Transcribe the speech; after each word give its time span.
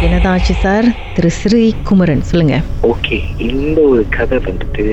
என்னதான் 0.00 0.32
ஆச்சு 0.32 0.54
சார்? 0.54 0.86
திரு 1.14 1.30
ஸ்ரீ 1.30 1.72
குமரன் 1.82 2.22
சொல்லுங்க. 2.22 2.56
ஓகே 2.82 3.16
இந்த 3.38 3.80
ஒரு 3.80 4.06
கதை 4.10 4.38
வந்துட்டு 4.38 4.84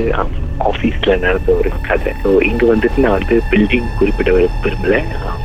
ஆஃபீஸ்ல 0.59 1.19
நடந்த 1.19 1.51
ஒரு 1.51 1.69
கதை. 1.87 2.13
ஸோ 2.23 2.41
இங்க 2.41 2.75
வந்துட்டு 2.75 2.97
நான் 2.97 3.11
வந்து 3.11 3.41
பில்டிங் 3.51 3.97
குறிப்பிட 3.97 4.31
விரும்பல. 4.31 5.03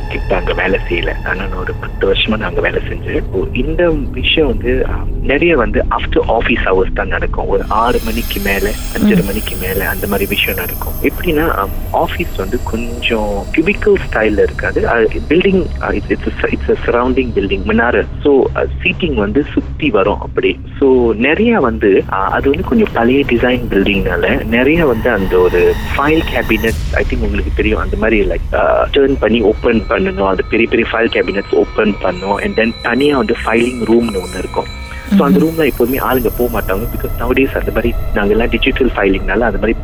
இப்ப 0.09 0.35
அங்க 0.35 0.53
வேலை 0.53 0.79
செய்யல. 0.89 1.11
ஆனா 1.25 1.45
நான் 1.45 1.57
ஒரு 1.57 1.73
பத்து 1.73 2.13
வருஷமா 2.13 2.37
நான் 2.37 2.41
அங்க 2.41 2.61
வேலை 2.61 2.81
செஞ்சேன். 2.87 3.23
So, 3.31 3.47
இந்த 3.53 3.89
விஷயம் 3.89 4.47
வந்து 4.47 4.85
நிறைய 5.21 5.57
வந்து 5.57 5.85
ஆஃப்டர் 5.89 6.23
ஆஃபீஸ் 6.27 6.65
ஹவர்ஸ் 6.65 6.93
தான் 6.93 7.07
நடக்கும். 7.07 7.47
ஒரு 7.47 7.63
ஆறு 7.67 7.99
மணிக்கு 8.05 8.39
மேல 8.39 8.71
அஞ்சரை 8.97 9.25
மணிக்கு 9.25 9.55
மேல 9.61 9.89
அந்த 9.89 10.07
மாதிரி 10.07 10.29
விஷயம் 10.29 10.59
நடக்கும். 10.59 10.93
எப்படின்னா 11.01 11.67
ஆஃபீஸ் 11.93 12.35
வந்து 12.37 12.59
கொஞ்சம் 12.63 13.45
கியூபிக்கல் 13.55 13.95
ஸ்டைல்ல 14.09 14.41
இருக்காது. 14.41 14.87
Building 15.29 15.65
it's 15.91 16.43
it's 16.51 16.89
surrounding 16.89 17.31
building 17.35 17.65
மினாரல் 17.67 18.07
so 18.23 18.43
seating 18.83 19.13
வந்து 19.13 19.45
சுத்தி 19.53 19.89
வரும் 19.89 20.19
அப்படி. 20.19 20.59
ஸோ 20.81 20.87
நிறைய 21.25 21.53
வந்து 21.65 21.89
அது 22.35 22.45
வந்து 22.51 22.63
கொஞ்சம் 22.69 22.91
பழைய 22.95 23.19
டிசைன் 23.31 23.65
பில்டிங்னால 23.71 24.25
நிறைய 24.53 24.85
வந்து 24.91 25.09
அந்த 25.15 25.33
ஒரு 25.47 25.59
ஃபைல் 25.95 26.23
கேபினட் 26.29 26.79
ஐ 26.99 27.03
திங்க் 27.09 27.25
உங்களுக்கு 27.27 27.51
தெரியும் 27.59 27.81
அந்த 27.83 27.97
மாதிரி 28.03 28.19
லைக் 28.31 28.47
டேர்ன் 28.95 29.17
பண்ணி 29.23 29.39
ஓப்பன் 29.51 29.81
பண்ணணும். 29.91 30.29
அது 30.31 30.43
பெரிய 30.53 30.67
பெரிய 30.71 30.87
ஃபைல் 30.91 31.11
கேபினட்ஸ் 31.15 31.53
ஓப்பன் 31.63 31.93
பண்ணும் 32.05 32.37
அண்ட் 32.43 32.57
தென் 32.59 32.73
தனியா 32.87 33.15
வந்து 33.21 33.37
ஃபைலிங் 33.43 33.83
ரூம்னு 33.91 34.23
ஒன்று 34.23 34.41
இருக்கும். 34.43 34.69
ஸோ 35.15 35.21
அந்த 35.27 35.39
ரூம்ல 35.43 35.69
எப்போதுமே 35.71 36.01
ஆளுங்க 36.09 36.31
போக 36.39 36.49
மாட்டாங்க. 36.57 36.83
பிகாஸ் 36.95 37.15
நவடேஸ் 37.21 37.59
அந்த 37.61 37.71
மாதிரி 37.77 37.91
நாங்கெல்லாம் 38.17 38.51
டிஜிட்டல் 38.57 38.91
ஃபைலிங்னால 38.97 39.47
அந்த 39.49 39.61
மாதிரி 39.63 39.77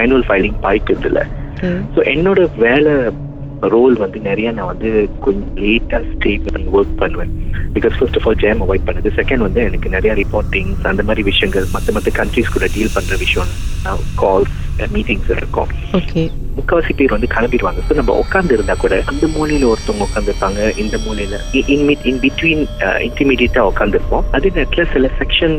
மேனுவல் 0.00 0.26
ஃபைலிங் 0.30 0.58
பாய்க்கிறது 0.66 1.08
இல்லை. 1.12 1.24
ஸோ 1.94 2.00
என்னோட 2.14 2.40
வேலை 2.66 2.92
ரோல் 3.60 3.96
வந்து 4.04 4.18
நிறைய 4.28 4.48
நான் 4.56 4.70
வந்து 4.72 4.90
கொஞ்சம் 5.24 5.56
லேட்டாக 5.64 6.02
ஸ்டே 6.14 6.32
பண்ணி 6.46 6.66
ஒர்க் 6.78 6.98
பண்ணுவேன். 7.02 7.32
Because 7.74 7.96
first 7.98 8.18
of 8.20 8.26
all 8.28 8.40
jam 8.44 8.62
avoid 8.64 8.86
பண்ணுது. 8.88 9.10
செகண்ட் 9.20 9.44
வந்து 9.46 9.60
எனக்கு 9.68 9.94
நிறைய 9.96 10.12
ரிப்போர்ட்டிங்ஸ் 10.22 10.90
அந்த 10.92 11.02
மாதிரி 11.02 11.22
விஷயங்கள் 11.30 11.66
மற்ற 11.76 11.92
மற்ற 11.96 12.12
கண்ட்ரிஸ் 12.20 12.54
கூட 12.56 12.68
டீல் 12.76 12.94
பண்ணுற 12.96 13.18
விஷயம் 13.24 13.50
கால்ஸ் 14.22 14.54
மீட்டிங்ஸ் 14.96 15.32
இருக்கும். 15.36 15.72
ஓகே 16.00 16.24
முக்காவாசி 16.58 16.92
பேர் 17.00 17.14
வந்து 17.16 17.30
கிளம்பிடுவாங்க. 17.34 17.80
ஸோ 17.88 17.94
நம்ம 18.00 18.16
உட்காந்து 18.22 18.56
இருந்தா 18.58 18.76
கூட 18.84 18.94
அந்த 19.12 19.24
மூலையில 19.36 19.68
ஒருத்தவங்க 19.72 20.06
உட்காந்துருப்பாங்க 20.08 20.60
இந்த 20.84 20.96
மூலையில 21.06 21.38
இன் 21.74 21.84
இன் 22.10 22.20
பிட்வீன் 22.24 22.64
இன்டிமீடியட்டா 23.08 23.64
உட்காந்துருப்போம் 23.70 24.24
அதே 24.38 24.50
நேரத்தில் 24.56 24.90
சில 24.94 25.10
செக்ஷன் 25.20 25.56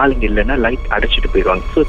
ஆளுங்க 0.00 0.24
இல்லைன்னா 0.30 0.56
லைட் 0.66 0.86
அடைச்சிட்டு 0.96 1.32
போயிடுவாங்க. 1.34 1.64
So 1.74 1.80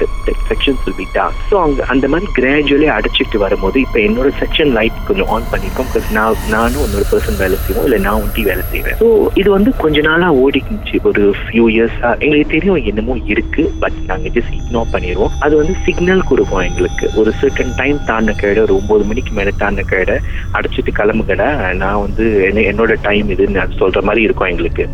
section 0.52 0.80
will 0.84 1.00
be 1.02 1.08
dark 1.18 1.40
so 1.52 1.56
அவங்க 1.64 1.84
அந்த 1.94 2.06
மாதிரி 2.14 2.28
கிராஜுவலி 2.40 2.90
அடைச்சிட்டு 2.98 3.38
வரும்போது 3.46 3.78
இப்போ 3.86 4.00
என்னோட 4.08 4.30
செக்ஷன் 4.42 4.74
லைட் 4.78 5.00
கொஞ்சம் 5.10 5.30
ஆன் 5.36 5.50
பண்ணிருக்கோம் 5.54 5.90
பிகாஸ் 5.92 6.10
நான் 6.18 6.44
நானும் 6.56 6.84
இன்னொரு 6.88 7.08
பர்சன் 7.12 7.40
வேலை 7.44 7.58
செய்வோம். 7.66 7.86
இல்லை 7.88 8.00
நான் 8.08 8.20
ஒண்டி 8.24 8.44
வேலை 8.50 8.64
செய்வேன். 8.74 8.98
ஸோ 9.02 9.08
இது 9.42 9.50
வந்து 9.58 9.72
கொஞ்ச 9.84 10.02
நாளா 10.10 10.30
ஓடிக்கிச்சு. 10.44 10.96
ஒரு 11.10 11.24
ஃபியூ 11.42 11.66
இயர்ஸா 11.76 12.12
எங்களுக்கு 12.24 12.54
தெரியும் 12.56 12.82
என்னமோ 12.92 13.16
இருக்கு. 13.34 13.64
பட் 13.84 13.98
நாங்கள் 14.12 14.34
ஜஸ்ட் 14.38 14.56
இக்னோர் 14.60 14.92
பண்ணிடுவோம் 14.96 15.34
அது 15.48 15.54
வந்து 15.62 15.76
சிக்னல் 15.88 16.26
கொடுக்கும் 16.32 16.66
எங்களுக்கு. 16.70 17.06
ஒரு 17.22 17.34
சர்டன் 17.42 17.74
டைம் 17.82 18.00
தாண்டின 18.10 18.35
கைட 18.36 18.58
ஒரு 18.62 18.76
ஒன்பது 18.76 19.04
மணிக்கு 19.04 19.32
மேல 19.34 19.52
தாண்டின 19.60 19.88
கைட 19.88 20.12
அடைச்சிட்டு 20.54 20.92
கிளம்புகடா 20.96 21.50
நான் 21.76 22.02
வந்து 22.02 22.26
என்ன- 22.46 22.66
என்னோட 22.70 22.96
டைம் 23.02 23.30
இதுன்னு 23.30 23.58
நான் 23.58 23.78
சொல்ற 23.80 24.02
மாதிரி 24.02 24.24
இருக்கும் 24.24 24.50
எங்களுக்கு. 24.50 24.86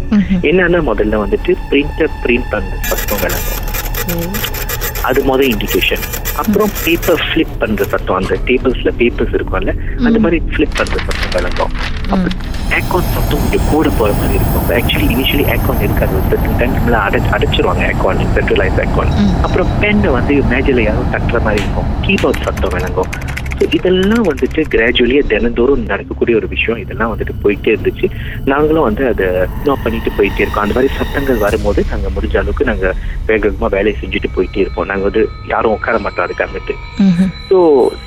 என்னன்னா 0.44 0.82
முதல்ல 0.88 1.24
வந்துட்டு 1.24 1.54
பிரிண்டர் 1.70 2.16
பிரிண்ட் 2.24 2.50
பண்ண 2.52 2.80
சத்தம் 2.90 3.22
விளங்கும் 3.24 4.38
அது 5.04 5.20
முதல் 5.24 5.48
இண்டிகேஷன் 5.48 6.04
அப்புறம் 6.36 6.72
பேப்பர் 6.82 7.24
ஃபிளிப் 7.24 7.56
பண்ற 7.60 7.84
சத்தம் 7.86 8.18
அந்த 8.18 8.36
டேபிள்ஸ்ல 8.46 8.92
பேப்பர்ஸ் 8.98 9.34
இருக்கும்ல 9.34 9.74
அந்த 10.02 10.18
மாதிரி 10.20 10.40
ஃபிளிப் 10.50 10.78
பண்ற 10.78 10.96
சத்தம் 11.08 11.48
அப்புறம் 11.48 11.74
ஏக்கான் 12.78 13.10
சத்தம் 13.14 13.40
கொஞ்சம் 13.42 13.68
கூட 13.72 13.90
போற 13.98 14.12
மாதிரி 14.20 14.34
இருக்கும். 14.40 14.68
ஆக்சுவலி 14.78 15.08
இனிஷியலி 15.14 15.46
ஏக்கான் 15.54 15.82
இருக்காது. 15.82 16.16
ஒரு 16.16 16.38
டைம்ல 16.60 16.98
அடை 17.06 17.22
அடைச்சிருவாங்க 17.36 17.84
ஏக்கான் 17.92 18.24
சென்ட்ரலைஸ் 18.36 18.82
ஏக்கான் 18.86 19.14
அப்புறம் 19.42 19.68
பென்னை 19.82 20.12
வந்து 20.18 20.36
மேஜையில 20.52 20.84
யாரும் 20.84 21.14
தட்டுற 21.14 21.42
மாதிரி 21.44 21.64
இருக்கும். 21.64 21.90
கீபோர்ட் 22.02 22.44
சத்தம் 22.44 22.74
விளங்கும். 22.74 23.12
இதெல்லாம் 23.78 24.26
வந்துட்டு 24.30 24.62
கிராஜுவலியாக 24.74 25.30
தினந்தோறும் 25.32 25.84
நடக்கக்கூடிய 25.92 26.36
ஒரு 26.40 26.48
விஷயம். 26.54 26.80
இதெல்லாம் 26.84 27.12
வந்துட்டு 27.14 27.34
போயிட்டே 27.44 27.70
இருந்துச்சு. 27.74 28.08
நாங்களும் 28.52 28.88
வந்து 28.88 29.04
அதை 29.12 29.28
இன்னும் 29.58 29.84
பண்ணிட்டு 29.84 30.12
போயிட்டே 30.18 30.44
இருக்கோம். 30.44 30.64
அந்த 30.66 30.76
மாதிரி 30.78 30.92
சத்தங்கள் 31.00 31.44
வரும்போது 31.46 31.84
நாங்கள் 31.92 32.14
முடிஞ்ச 32.16 32.38
அளவுக்கு 32.42 32.70
நாங்கள் 32.72 32.96
வேகமாக 33.30 33.72
வேலையை 33.76 33.96
செஞ்சுட்டு 34.02 34.32
போயிட்டே 34.38 34.62
இருப்போம். 34.64 34.90
நாங்கள் 34.92 35.10
வந்து 35.10 35.24
யாரும் 35.54 35.76
உட்கார 35.78 36.00
மாட்டோம் 36.06 36.26
அதுக்காகட்டு 36.28 36.76
ஸோ 37.50 37.58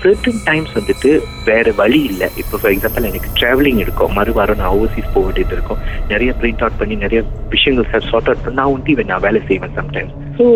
certain 0.03 0.37
டைம்ஸ் 0.49 0.75
வந்துட்டு 0.79 1.11
வேற 1.51 1.73
வழி 1.83 2.01
இல்லை. 2.11 2.29
இப்போ 2.43 2.57
ஃபார் 2.61 2.75
எக்ஸாம்பிள் 2.75 3.09
எனக்கு 3.11 3.31
டிராவலிங் 3.41 3.81
இருக்கும். 3.85 4.15
மறுவாரம் 4.19 4.61
நான் 4.63 4.75
ஓவர்சீஸ் 4.77 5.13
போக 5.15 5.25
வேண்டியது 5.29 5.57
இருக்கும். 5.59 5.81
நிறைய 6.13 6.31
பிரிண்ட் 6.41 6.63
அவுட் 6.65 6.81
பண்ணி 6.83 6.97
நிறைய 7.05 7.21
விஷயங்கள் 7.55 7.91
சார் 7.93 8.09
சார்ட் 8.11 8.31
அவுட் 8.31 8.45
பண்ணி 8.45 8.61
நான் 8.61 8.73
ஒண்டி 8.75 8.95
நான் 9.13 9.25
வேலை 9.29 9.41
செய்வேன் 9.49 9.77
சம்டைம்ஸ் 9.81 10.15
ஸோ 10.39 10.47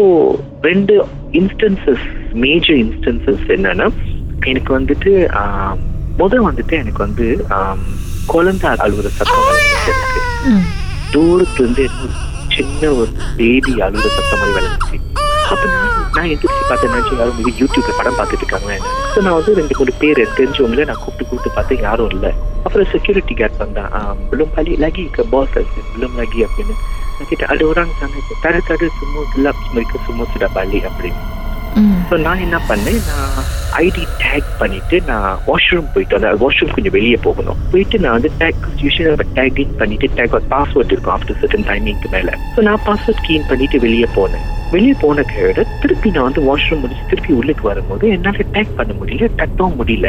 ரெண்டு 0.68 0.94
இன்ஸ்டன்சஸ் 1.40 2.06
மேஜர் 2.44 2.78
இன்ஸ்டன்சஸ் 2.84 3.44
என்னன்னா 3.56 3.88
எனக்கு 4.46 4.78
வந்துட்டு 4.78 5.10
ஆம், 5.40 5.78
முத 6.18 6.40
வந்துட்டு 6.48 6.74
எனக்கு 6.78 6.98
வந்து 6.98 7.26
குழந்தை 8.26 8.70
அழுகுற 8.84 9.08
சத்தம் 9.10 9.50
எனக்கு 9.86 10.20
தூரத்துல 11.12 11.64
இருந்து 11.64 11.84
ஒரு 12.02 12.14
சின்ன 12.56 12.90
ஒரு 13.00 13.10
பேபி 13.38 13.72
அழுகுற 13.86 14.08
சத்தம் 14.16 14.40
மாதிரி 14.40 14.56
விளைஞ்சிச்சு 14.56 15.06
அப்ப 15.52 15.66
நான் 16.16 16.30
எந்திரிச்சு 16.32 16.64
பார்த்தேன். 16.68 16.92
நினைச்சு 16.92 17.18
யாரும் 17.18 17.38
மிக 17.38 17.50
யூடியூப்ல 17.60 17.92
படம் 17.98 18.16
பார்த்துட்டு 18.18 18.44
இருக்காங்க 18.44 18.72
ஸோ 19.12 19.20
நான் 19.20 19.36
வந்து 19.38 19.54
ரெண்டு 19.54 19.74
மூணு 19.78 19.92
பேர் 20.02 20.20
தெரிஞ்சவங்கள 20.38 20.84
நான் 20.84 21.00
கூப்பிட்டு 21.04 21.28
கூப்பிட்டு 21.30 21.56
பார்த்தேன். 21.56 21.82
யாரும் 21.82 22.10
இல்லை. 22.10 22.30
அப்புறம் 22.66 22.90
செக்யூரிட்டி 22.92 23.34
கார்டு 23.34 23.56
வந்தான். 23.56 23.92
belum 24.30 24.48
balik 24.56 24.78
lagi 24.84 25.04
ke 25.16 25.24
bos 25.32 25.48
saya 25.54 25.84
belum 25.94 26.12
lagi 26.20 26.44
அப்படின்னு. 26.46 26.74
நான் 27.16 27.28
கேட்டேன் 27.30 27.52
ada 27.54 27.64
orang 27.64 27.90
sana 28.00 28.16
tadi 28.44 28.60
tadi 28.70 28.88
semua 29.00 29.24
gelap 29.34 29.58
mereka 29.74 29.96
semua 30.06 30.26
sudah 30.34 30.50
balik 30.50 30.84
அப்படின்னு. 30.90 31.22
ஸோ 32.08 32.16
நான் 32.26 32.42
என்ன 32.44 32.58
பண்ணேன்? 32.68 33.00
நான் 33.08 33.46
ஐடி 33.80 34.04
டேக் 34.22 34.48
பண்ணிட்டு 34.60 34.96
நான் 35.08 35.26
வாஷ்ரூம் 35.48 35.90
போயிட்டு 35.94 36.14
வந்தேன். 36.16 36.38
வாஷ்ரூம் 36.42 36.72
கொஞ்சம் 36.76 36.94
வெளியே 36.96 37.18
போகணும். 37.26 37.58
போயிட்டு 37.72 37.96
நான் 38.04 38.16
வந்து 38.16 38.30
டேக் 38.40 38.62
யூஸ்வலாக 38.82 39.26
டேக் 39.38 39.58
இன் 39.64 39.76
பண்ணிட்டு 39.80 40.08
டேக் 40.18 40.34
பாஸ்வேர்ட் 40.54 40.92
இருக்கும் 40.94 41.14
ஆஃப்டர் 41.16 41.38
சர்டன் 41.42 41.66
டைமிங்க்கு 41.70 42.08
மேலே. 42.14 42.32
ஸோ 42.54 42.62
நான் 42.68 42.82
பாஸ்வேர்ட் 42.88 43.22
கீன் 43.26 43.46
பண்ணிட்டு 43.50 43.78
வெளியே 43.86 44.08
போனேன். 44.16 44.46
வெளியே 44.72 44.94
போன 45.02 45.22
கையோட 45.32 45.60
திருப்பி 45.82 46.08
நான் 46.14 46.26
வந்து 46.28 46.42
வாஷ்ரூம் 46.48 46.82
முடிச்சு 46.82 47.04
திருப்பி 47.12 47.32
உள்ளுக்கு 47.38 47.64
வரும்போது 47.70 48.04
என்னால் 48.14 48.50
டேக் 48.56 48.74
பண்ண 48.78 48.92
முடியல 49.00 49.28
தட்டவும் 49.40 49.78
முடியல. 49.80 50.08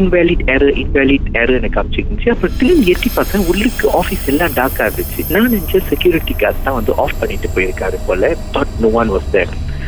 இன்வேலிட் 0.00 0.44
எரர் 0.54 0.74
இன்வேலிட் 0.84 1.28
எரர் 1.42 1.58
எனக்கு 1.60 1.76
காமிச்சிருந்துச்சு 1.78 2.32
அப்புறம் 2.34 2.56
திரும்பி 2.62 2.92
எட்டி 2.94 3.10
பார்த்தேன் 3.18 3.46
உள்ளுக்கு 3.52 3.86
ஆஃபீஸ் 4.00 4.26
எல்லாம் 4.34 4.56
டார்க்கா 4.60 4.88
இருந்துச்சு. 4.88 5.22
நான் 5.34 5.52
நினைச்சேன் 5.54 5.88
செக்யூரிட்டி 5.92 6.36
கார்டு 6.42 6.66
தான் 6.68 6.78
வந்து 6.80 6.94
ஆஃப் 7.04 7.20
பண்ணிட்டு 7.22 7.50
போயிருக்காரு 7.56 8.00
போல 8.08 8.32
but 8.56 8.74
no 8.84 8.90
one 9.02 9.12
was 9.16 9.30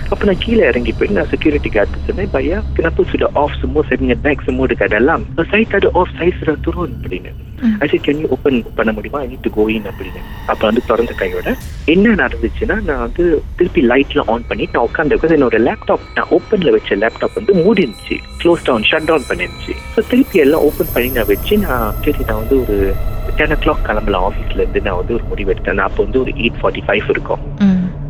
there 0.08 0.14
அப்ப 0.14 0.26
நான் 0.26 0.42
கீழே 0.44 0.62
இறங்கி 0.68 0.92
போய் 0.98 1.16
நான் 1.16 1.28
செக்யூரிட்டி 1.32 1.70
கார்டு 1.72 1.98
சொன்னேன் 2.06 2.30
பையா 2.34 2.58
kenapa 2.76 3.00
sudah 3.10 3.28
off 3.34 3.52
semua? 3.62 3.80
Saya 3.82 3.98
punya 4.00 4.16
bag 4.16 4.38
semua 4.46 4.64
dekat 4.70 4.88
dalam. 4.90 5.20
Saya 5.50 5.64
tak 5.64 5.78
ada 5.80 5.90
off. 6.00 6.08
Saya 6.18 6.32
sudah 6.38 6.56
turun 6.66 6.90
அப்படின்னு 6.96 7.30
I 7.84 7.86
said 7.90 8.02
can 8.06 8.18
you 8.22 8.28
open 8.34 8.54
பண்ண 8.78 8.90
முடியுமா 8.96 9.18
I 9.20 9.28
need 9.32 9.42
to 9.46 9.52
go 9.56 9.64
in 9.74 9.84
அப்படின்னு 9.90 10.20
அப்ப 10.52 10.60
வந்து 10.68 10.82
திறந்த 10.88 11.14
கையோட 11.22 11.48
என்ன 11.94 12.14
நடந்துச்சுன்னா 12.22 12.76
நான் 12.88 13.02
வந்து 13.06 13.24
திருப்பி 13.58 13.82
லைட்ல 13.90 14.24
ஆன் 14.32 14.46
பண்ணி 14.50 14.66
நான் 14.74 14.86
உட்காந்து 14.88 15.34
என்னோட 15.38 15.58
லேப்டாப் 15.68 16.06
நான் 16.16 16.32
ஓப்பன்ல 16.38 16.72
வச்ச 16.76 16.98
லேப்டாப் 17.02 17.38
வந்து 17.40 17.54
மூடி 17.62 17.84
இருந்துச்சு 17.86 18.18
க்ளோஸ் 18.42 18.66
டவுன் 18.68 18.88
ஷட் 18.90 19.08
டவுன் 19.10 19.28
பண்ணிருந்துச்சு 19.30 19.76
ஸோ 19.96 20.06
திருப்பி 20.12 20.42
எல்லாம் 20.46 20.66
ஓப்பன் 20.70 20.92
பண்ணி 20.96 21.10
நான் 21.18 21.30
வச்சு 21.32 21.56
நான் 21.66 21.88
சரி 22.06 22.20
நான் 22.30 22.40
வந்து 22.42 22.58
ஒரு 22.64 22.78
டென் 23.40 23.54
ஓ 23.56 23.60
கிளாக் 23.64 23.84
கிளம்பலாம் 23.88 24.26
ஆஃபீஸ்ல 24.30 24.62
இருந்து 24.64 24.86
நான் 24.88 25.00
வந்து 25.00 25.16
ஒரு 25.18 25.26
முடிவு 25.32 25.52
எடுத்தேன் 25.54 25.78
நான் 25.80 25.88
அப்போ 25.90 26.04
வந்து 26.06 26.22
ஒரு 26.24 26.32
எயிட் 26.42 26.60
ஃபார்ட்டி 26.62 26.84
ஃபைவ் 26.88 27.10
இருக்கும் 27.14 27.42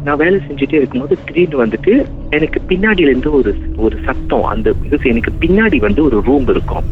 நான் 0.07 0.21
வேலை 0.23 0.39
செஞ்சுட்டே 0.47 0.79
இருக்கும்போது 0.81 1.15
திடீர்னு 1.27 1.63
வந்துட்டு 1.63 1.93
எனக்கு 2.37 2.59
பின்னாடில 2.71 3.11
இருந்து 3.13 3.31
ஒரு 3.39 3.51
ஒரு 3.85 3.97
சத்தம் 4.07 4.47
அந்த 4.53 4.69
because 4.83 5.05
எனக்கு 5.13 5.33
பின்னாடி 5.45 5.79
வந்து 5.87 6.01
ஒரு 6.09 6.19
ரூம் 6.29 6.49
இருக்கும். 6.55 6.87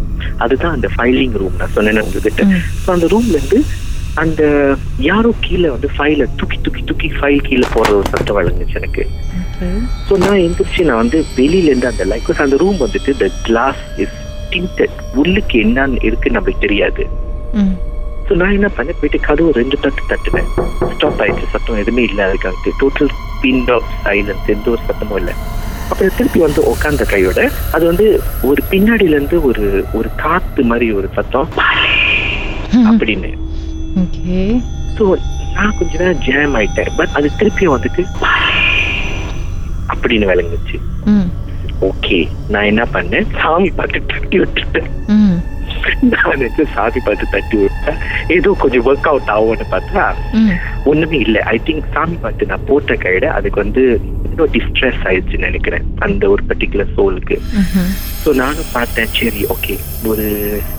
அதுதான் 0.45 0.75
அந்த 0.77 0.89
ஃபைலிங் 0.95 1.37
ரூம் 1.43 1.59
நான் 1.61 1.75
சொன்னேன் 1.77 2.05
உங்ககிட்ட. 2.07 2.45
ஸோ 2.85 2.89
அந்த 2.97 3.09
ரூம்ல 3.15 3.37
இருந்து 3.41 3.61
அந்த 4.23 4.43
யாரோ 5.09 5.31
கீழே 5.47 5.71
வந்து 5.75 5.89
ஃபைல 5.97 6.27
தூக்கி 6.41 6.59
தூக்கி 6.67 6.83
தூக்கி 6.91 7.09
ஃபைல் 7.17 7.43
கீழே 7.49 7.67
போடுற 7.75 7.95
ஒரு 8.01 8.09
சத்தம் 8.15 8.39
வழங்குச்சு 8.39 8.79
எனக்கு. 8.81 9.05
ஸோ 10.07 10.15
நான் 10.25 10.43
எந்திரிச்சு 10.47 10.87
நான் 10.89 11.03
வந்து 11.03 11.19
வெளியில 11.41 11.71
இருந்து 11.73 11.93
அந்த 11.93 12.07
லைக் 12.13 12.31
அந்த 12.47 12.59
ரூம் 12.65 12.81
வந்துட்டு 12.85 13.13
த 13.23 13.29
கிளாஸ் 13.49 13.83
இஸ் 14.05 14.17
டிண்டட் 14.55 14.99
உள்ளுக்கு 15.23 15.59
என்னன்னு 15.67 16.05
இருக்கு 16.09 16.35
நம்மளுக்கு 16.37 16.67
தெரியாது. 16.67 17.05
ஸோ 18.29 18.35
நான் 18.41 18.55
என்ன 18.59 18.69
பண்ணேன் 18.77 18.99
போயிட்டு 19.01 19.19
கதவு 19.27 19.51
ரெண்டு 19.59 19.77
தட்டு 19.83 20.03
தட்டுனேன் 20.11 20.49
ஸ்டாப் 20.95 21.21
ஆயிடுச்சு 21.23 21.53
சத்தம் 21.53 21.81
எதுவுமே 21.83 22.03
இல்லை 22.09 22.23
அதுக்காக 22.29 22.73
டோட்டல் 22.83 23.13
பின் 23.43 23.63
ஆஃப் 23.77 23.91
சைலன்ஸ் 24.07 24.51
எந்த 24.55 24.67
ஒரு 24.75 24.83
சத்தமும் 24.89 25.21
இல்லை. 25.21 25.35
அப்புறம் 25.91 26.17
திருப்பி 26.19 26.41
வந்து 26.47 26.61
உட்காந்த 26.71 27.05
கையோட 27.13 27.41
அது 27.77 27.85
வந்து 27.91 28.07
ஒரு 28.49 28.61
பின்னாடில 28.71 29.17
இருந்து 29.17 29.37
ஒரு 29.49 29.67
ஒரு 29.99 30.09
காத்து 30.25 30.63
மாதிரி 30.71 30.87
ஒரு 30.99 31.09
சத்தம். 31.17 31.49
அப்படின்னு. 32.91 33.31
ஸோ 34.97 35.05
நான் 35.57 35.77
கொஞ்ச 35.79 35.93
நேரம் 36.03 36.23
ஜாம் 36.27 36.57
ஆயிட்டேன். 36.61 36.91
பட் 36.99 37.15
அது 37.19 37.29
திருப்பியும் 37.41 37.75
வந்துட்டு 37.77 38.03
அப்படின்னு 39.95 40.27
விளங்குச்சு. 40.33 40.79
ஓகே 41.91 42.19
நான் 42.53 42.69
என்ன 42.73 42.83
பண்ணேன்? 42.97 43.27
சாமி 43.41 43.71
பாட்டு 43.79 43.99
தட்டி 44.13 44.37
விட்டுட்டேன். 44.43 44.91
நான் 46.13 46.31
வந்து 46.33 46.65
சாமி 46.75 47.01
பாட்டு 47.07 47.25
தட்டி 47.35 47.57
விட்டேன் 47.63 47.76
ஏதோ 48.37 48.51
கொஞ்சம் 48.63 48.87
ஒர்க் 48.91 49.09
அவுட் 49.13 49.33
ஆகும்னு 49.37 49.67
பார்த்தா 49.75 50.05
ஒண்ணுமே 50.91 51.19
இல்லை. 51.27 51.41
ஐ 51.55 51.57
திங்க் 51.69 51.87
சாமி 51.95 52.17
பாட்டு 52.25 52.51
நான் 52.53 52.67
போட்ட 52.69 52.95
கையில 53.05 53.31
அதுக்கு 53.37 53.59
வந்து 53.65 53.83
இன்னும் 54.27 54.53
டிஸ்ட்ரெஸ் 54.57 55.01
ஆயிடுச்சுன்னு 55.09 55.49
நினைக்கிறேன் 55.49 55.85
அந்த 56.07 56.25
ஒரு 56.33 56.43
பர்டிகுலர் 56.49 56.93
சோலுக்கு. 56.97 57.37
ஸோ 58.23 58.31
நானும் 58.43 58.71
பார்த்தேன் 58.77 59.13
சரி 59.19 59.43
ஓகே 59.55 59.75
ஒரு 60.11 60.27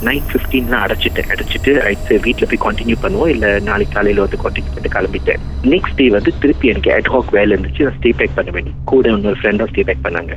நைன் 0.07 0.25
ஃபிஃப்டீன்லாம் 0.29 0.83
அடைச்சிட்டேன். 0.85 1.29
அடைச்சிட்டு 1.33 1.71
ரைட் 1.85 2.11
வீட்டில் 2.25 2.49
போய் 2.51 2.63
கண்டினியூ 2.67 2.97
பண்ணுவோம் 3.05 3.31
இல்லை 3.35 3.49
நாளைக்கு 3.69 3.95
காலையில் 3.97 4.23
வந்து 4.25 4.39
கண்டினியூ 4.43 4.69
பண்ணிட்டு 4.69 4.95
கிளம்பிட்டேன். 4.97 5.41
நெக்ஸ்ட் 5.73 5.97
டே 6.01 6.07
வந்து 6.17 6.33
திருப்பி 6.43 6.71
எனக்கு 6.73 6.91
அட்ஹாக் 6.97 7.33
வேலை 7.37 7.51
இருந்துச்சு. 7.55 7.85
நான் 7.87 7.97
ஸ்டே 7.99 8.11
பேக் 8.21 8.37
பண்ண 8.37 8.51
வேண்டி 8.57 8.73
கூட 8.93 9.15
இன்னொரு 9.15 9.39
ஃப்ரெண்டாக 9.41 9.69
ஸ்டே 9.71 9.85
பேக் 9.89 10.05
பண்ணாங்க. 10.07 10.35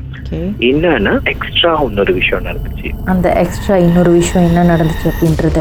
என்னன்னா 0.70 1.14
எக்ஸ்ட்ரா 1.34 1.75
இன்னொரு 1.90 2.14
விஷயம் 2.20 2.49
நடந்துச்சு. 2.49 2.90
அந்த 3.14 3.28
எக்ஸ்ட்ரா 3.44 3.78
இன்னொரு 3.87 4.12
விஷயம் 4.20 4.49
என்ன 4.50 4.67
நடந்துச்சு 4.72 5.08
அப்படின்றத 5.12 5.61